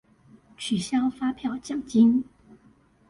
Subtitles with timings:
[0.57, 2.25] 取消發票獎金